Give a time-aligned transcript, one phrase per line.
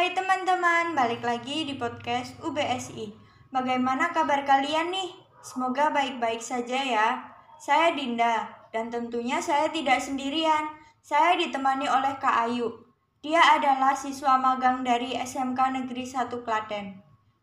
[0.00, 3.12] Hai teman-teman, balik lagi di podcast UBSI.
[3.52, 5.12] Bagaimana kabar kalian nih?
[5.44, 7.20] Semoga baik-baik saja ya.
[7.60, 10.72] Saya Dinda, dan tentunya saya tidak sendirian.
[11.04, 12.80] Saya ditemani oleh Kak Ayu.
[13.20, 16.96] Dia adalah siswa magang dari SMK Negeri 1 Klaten.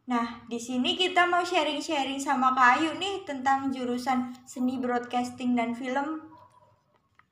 [0.10, 5.78] Nah, di sini kita mau sharing-sharing sama Kak Ayu nih tentang jurusan seni broadcasting dan
[5.78, 6.26] film.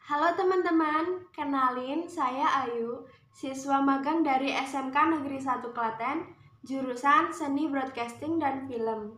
[0.06, 3.02] Halo teman-teman, kenalin saya Ayu,
[3.36, 6.24] siswa magang dari SMK Negeri 1 Klaten,
[6.64, 9.12] jurusan Seni Broadcasting dan Film.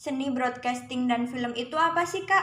[0.00, 2.42] Seni broadcasting dan film itu apa sih, Kak?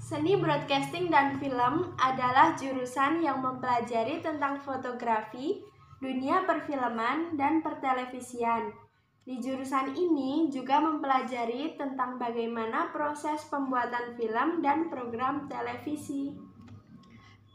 [0.00, 5.60] Seni Broadcasting dan Film adalah jurusan yang mempelajari tentang fotografi,
[6.00, 8.72] dunia perfilman, dan pertelevisian.
[9.20, 16.32] Di jurusan ini juga mempelajari tentang bagaimana proses pembuatan film dan program televisi.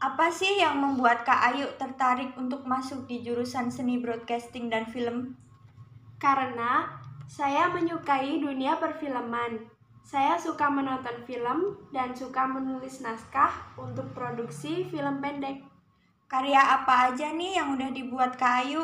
[0.02, 5.38] Apa sih yang membuat Kak Ayu tertarik untuk masuk di jurusan seni broadcasting dan film?
[6.18, 6.90] Karena
[7.30, 9.62] saya menyukai dunia perfilman.
[10.02, 15.62] Saya suka menonton film dan suka menulis naskah untuk produksi film pendek.
[16.26, 18.82] Karya apa aja nih yang udah dibuat Kak Ayu?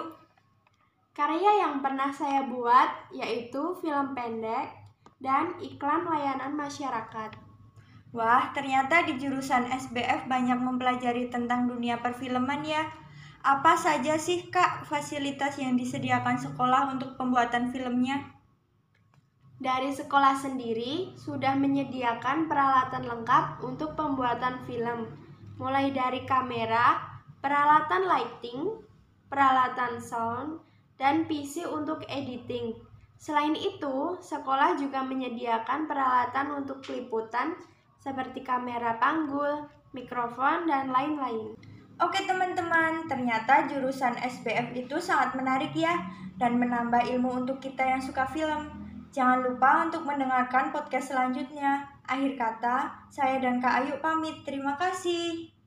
[1.19, 4.71] Karya yang pernah saya buat yaitu film pendek
[5.19, 7.48] dan iklan layanan masyarakat.
[8.09, 12.89] Wah, ternyata di jurusan SBF banyak mempelajari tentang dunia perfilman ya.
[13.45, 18.33] Apa saja sih Kak fasilitas yang disediakan sekolah untuk pembuatan filmnya?
[19.61, 25.11] Dari sekolah sendiri sudah menyediakan peralatan lengkap untuk pembuatan film,
[25.61, 26.97] mulai dari kamera,
[27.45, 28.73] peralatan lighting,
[29.29, 30.65] peralatan sound,
[30.97, 32.73] dan PC untuk editing.
[33.19, 37.59] Selain itu, sekolah juga menyediakan peralatan untuk peliputan
[37.99, 41.55] seperti kamera panggul, mikrofon, dan lain-lain.
[41.99, 45.99] Oke teman-teman, ternyata jurusan SBF itu sangat menarik ya
[46.39, 48.71] dan menambah ilmu untuk kita yang suka film.
[49.11, 51.91] Jangan lupa untuk mendengarkan podcast selanjutnya.
[52.07, 54.47] Akhir kata, saya dan Kak Ayu pamit.
[54.47, 55.58] Terima kasih.